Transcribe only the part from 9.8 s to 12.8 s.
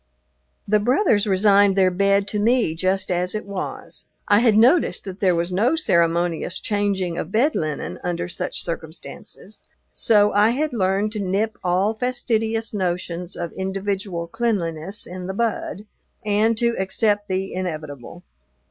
so I had learned to nip all fastidious